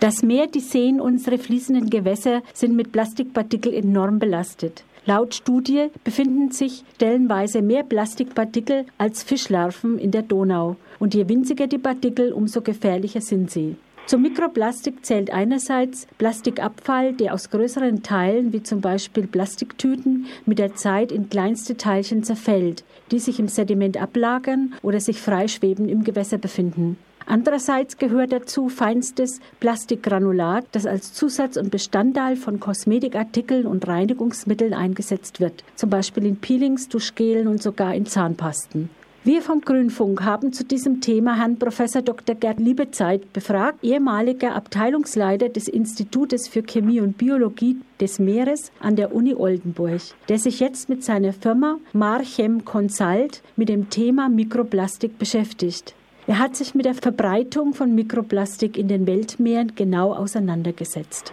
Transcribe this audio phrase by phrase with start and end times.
[0.00, 4.84] Das Meer, die Seen, unsere fließenden Gewässer sind mit Plastikpartikeln enorm belastet.
[5.06, 10.76] Laut Studie befinden sich stellenweise mehr Plastikpartikel als Fischlarven in der Donau.
[11.00, 13.74] Und je winziger die Partikel, umso gefährlicher sind sie.
[14.06, 20.76] Zum Mikroplastik zählt einerseits Plastikabfall, der aus größeren Teilen, wie zum Beispiel Plastiktüten, mit der
[20.76, 26.38] Zeit in kleinste Teilchen zerfällt, die sich im Sediment ablagern oder sich freischwebend im Gewässer
[26.38, 26.96] befinden.
[27.30, 35.38] Andererseits gehört dazu feinstes Plastikgranulat, das als Zusatz und Bestandteil von Kosmetikartikeln und Reinigungsmitteln eingesetzt
[35.38, 38.88] wird, zum Beispiel in Peelings, Duschgelen und sogar in Zahnpasten.
[39.24, 41.82] Wir vom Grünfunk haben zu diesem Thema Herrn Prof.
[42.02, 42.34] Dr.
[42.34, 49.14] Gerd Liebezeit befragt, ehemaliger Abteilungsleiter des Institutes für Chemie und Biologie des Meeres an der
[49.14, 50.00] Uni Oldenburg,
[50.30, 55.94] der sich jetzt mit seiner Firma Marchem Consult mit dem Thema Mikroplastik beschäftigt.
[56.28, 61.32] Er hat sich mit der Verbreitung von Mikroplastik in den Weltmeeren genau auseinandergesetzt.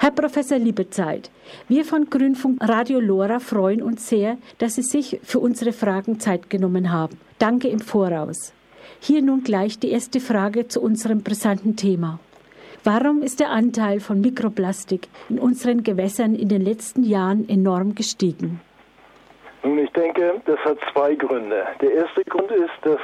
[0.00, 1.30] Herr Professor Liebezeit,
[1.68, 6.48] wir von Grünfunk Radio Lora freuen uns sehr, dass Sie sich für unsere Fragen Zeit
[6.48, 7.20] genommen haben.
[7.38, 8.54] Danke im Voraus.
[9.00, 12.18] Hier nun gleich die erste Frage zu unserem brisanten Thema.
[12.84, 18.62] Warum ist der Anteil von Mikroplastik in unseren Gewässern in den letzten Jahren enorm gestiegen?
[19.62, 21.66] Nun, ich denke, das hat zwei Gründe.
[21.82, 23.00] Der erste Grund ist, dass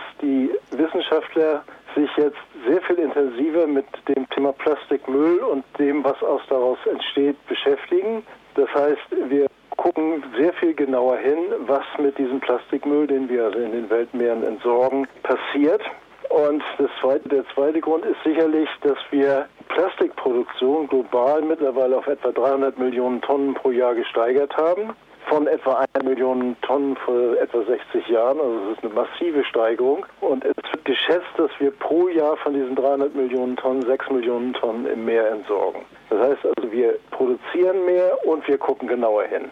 [1.12, 1.62] Wissenschaftler
[1.94, 7.36] sich jetzt sehr viel intensiver mit dem Thema Plastikmüll und dem, was aus daraus entsteht,
[7.46, 8.22] beschäftigen.
[8.54, 9.46] Das heißt, wir
[9.76, 14.42] gucken sehr viel genauer hin, was mit diesem Plastikmüll, den wir also in den Weltmeeren
[14.42, 15.82] entsorgen, passiert.
[16.30, 16.62] Und
[17.02, 23.20] zweite, der zweite Grund ist sicherlich, dass wir Plastikproduktion global mittlerweile auf etwa 300 Millionen
[23.20, 24.94] Tonnen pro Jahr gesteigert haben
[25.32, 28.38] von etwa einer Million Tonnen vor etwa 60 Jahren.
[28.38, 30.04] Also es ist eine massive Steigerung.
[30.20, 34.52] Und es wird geschätzt, dass wir pro Jahr von diesen 300 Millionen Tonnen 6 Millionen
[34.52, 35.80] Tonnen im Meer entsorgen.
[36.10, 39.50] Das heißt also, wir produzieren mehr und wir gucken genauer hin.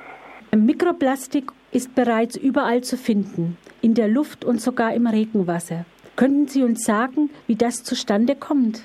[0.54, 5.86] Mikroplastik ist bereits überall zu finden, in der Luft und sogar im Regenwasser.
[6.16, 8.82] Könnten Sie uns sagen, wie das zustande kommt?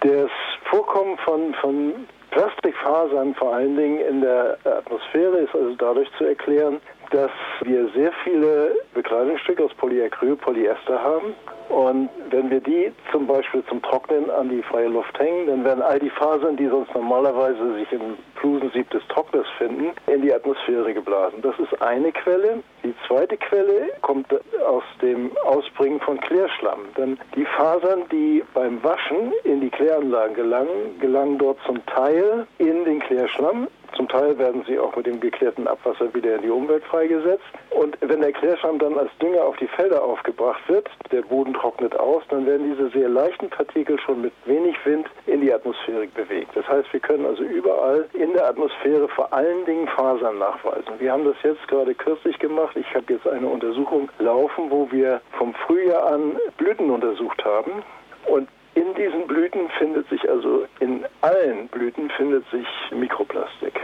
[0.00, 0.30] Das
[0.64, 1.92] Vorkommen von, von
[2.38, 7.30] Plastikfasern vor allen Dingen in der Atmosphäre ist also dadurch zu erklären, dass
[7.62, 11.34] wir sehr viele Bekleidungsstücke aus Polyacryl, Polyester haben.
[11.68, 15.82] Und wenn wir die zum Beispiel zum Trocknen an die freie Luft hängen, dann werden
[15.82, 20.94] all die Fasern, die sonst normalerweise sich im Flusensieb des Trockners finden, in die Atmosphäre
[20.94, 21.42] geblasen.
[21.42, 22.62] Das ist eine Quelle.
[22.84, 24.32] Die zweite Quelle kommt
[24.66, 26.80] aus dem Ausbringen von Klärschlamm.
[26.96, 32.84] Denn die Fasern, die beim Waschen in die Kläranlagen gelangen, gelangen dort zum Teil in
[32.84, 33.68] den Klärschlamm
[34.08, 37.44] Teil werden sie auch mit dem geklärten Abwasser wieder in die Umwelt freigesetzt.
[37.70, 41.98] Und wenn der Klärschlamm dann als Dünger auf die Felder aufgebracht wird, der Boden trocknet
[41.98, 46.50] aus, dann werden diese sehr leichten Partikel schon mit wenig Wind in die Atmosphäre bewegt.
[46.54, 50.94] Das heißt, wir können also überall in der Atmosphäre vor allen Dingen Fasern nachweisen.
[50.98, 52.76] Wir haben das jetzt gerade kürzlich gemacht.
[52.76, 57.82] Ich habe jetzt eine Untersuchung laufen, wo wir vom Frühjahr an Blüten untersucht haben.
[58.26, 63.80] Und in diesen Blüten findet sich also, in allen Blüten findet sich Mikroplastik,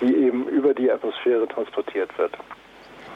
[0.00, 2.32] die eben über die Atmosphäre transportiert wird.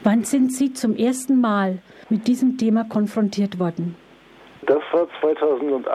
[0.03, 1.79] Wann sind Sie zum ersten Mal
[2.09, 3.95] mit diesem Thema konfrontiert worden?
[4.67, 5.89] Das war 2008,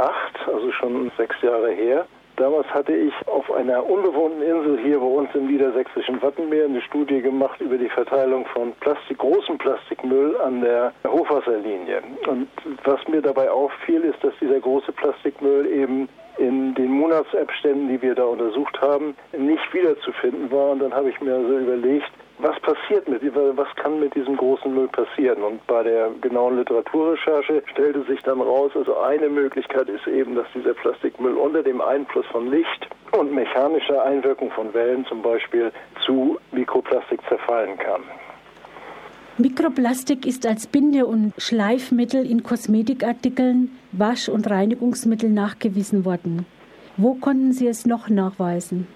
[0.47, 2.07] also schon sechs Jahre her.
[2.37, 7.21] Damals hatte ich auf einer unbewohnten Insel hier bei uns im niedersächsischen Wattenmeer eine Studie
[7.21, 12.03] gemacht über die Verteilung von Plastik, großem Plastikmüll an der Hochwasserlinie.
[12.29, 12.49] Und
[12.85, 16.09] was mir dabei auffiel, ist, dass dieser große Plastikmüll eben
[17.11, 20.71] Monatsabständen, die wir da untersucht haben, nicht wiederzufinden war.
[20.71, 24.73] Und dann habe ich mir also überlegt, was passiert mit, was kann mit diesem großen
[24.73, 25.43] Müll passieren?
[25.43, 30.47] Und bei der genauen Literaturrecherche stellte sich dann raus, also eine Möglichkeit ist eben, dass
[30.55, 32.89] dieser Plastikmüll unter dem Einfluss von Licht
[33.19, 35.73] und mechanischer Einwirkung von Wellen zum Beispiel
[36.07, 38.03] zu Mikroplastik zerfallen kann.
[39.37, 46.47] Mikroplastik ist als Binde- und Schleifmittel in Kosmetikartikeln, Wasch- und Reinigungsmitteln nachgewiesen worden.
[46.97, 48.87] Wo konnten Sie es noch nachweisen?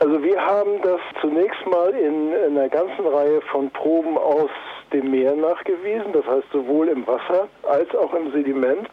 [0.00, 4.50] Also wir haben das zunächst mal in, in einer ganzen Reihe von Proben aus
[4.92, 8.88] dem Meer nachgewiesen, das heißt sowohl im Wasser als auch im Sediment.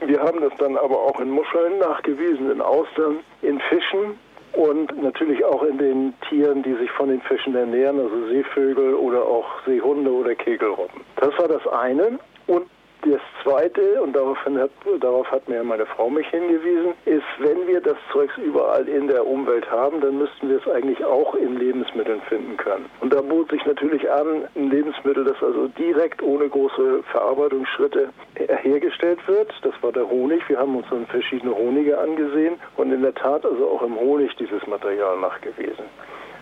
[0.00, 4.18] Wir haben das dann aber auch in Muscheln nachgewiesen, in Austern, in Fischen
[4.52, 9.22] und natürlich auch in den Tieren, die sich von den Fischen ernähren, also Seevögel oder
[9.22, 11.02] auch Seehunde oder Kegelrobben.
[11.16, 12.18] Das war das eine.
[12.46, 12.66] Und
[13.02, 17.80] Das Zweite, und darauf hat, darauf hat mir meine Frau mich hingewiesen, ist, wenn wir
[17.80, 22.20] das Zeugs überall in der Umwelt haben, dann müssten wir es eigentlich auch in Lebensmitteln
[22.22, 22.86] finden können.
[23.00, 29.20] Und da bot sich natürlich an, ein Lebensmittel, das also direkt ohne große Verarbeitungsschritte hergestellt
[29.28, 29.52] wird.
[29.62, 30.48] Das war der Honig.
[30.48, 34.34] Wir haben uns dann verschiedene Honige angesehen und in der Tat also auch im Honig
[34.36, 35.84] dieses Material nachgewiesen.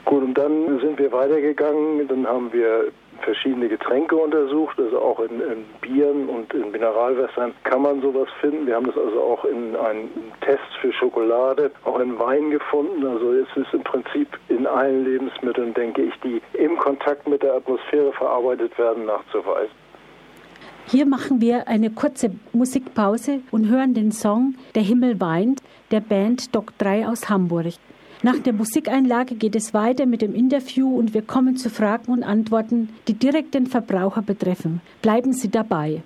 [0.07, 2.93] Gut, und dann sind wir weitergegangen, dann haben wir
[3.23, 8.67] verschiedene Getränke untersucht, also auch in, in, Bieren und in Mineralwässern kann man sowas finden.
[8.67, 10.09] Wir haben das also auch in einem
[10.41, 13.07] Test für Schokolade, auch in Wein gefunden.
[13.07, 17.55] Also es ist im Prinzip in allen Lebensmitteln, denke ich, die im Kontakt mit der
[17.55, 19.75] Atmosphäre verarbeitet werden, nachzuweisen.
[20.89, 25.61] Hier machen wir eine kurze Musikpause und hören den Song Der Himmel weint
[25.91, 27.75] der Band Doc 3 aus Hamburg.
[28.27, 32.25] Nach der Musikeinlage geht es weiter mit dem Interview und wir kommen zu Fragen und
[32.25, 34.81] Antworten, die direkt den Verbraucher betreffen.
[35.01, 36.03] Bleiben Sie dabei.